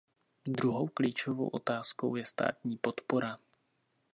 [0.47, 3.39] Druhou klíčovou otázkou je státní podpora.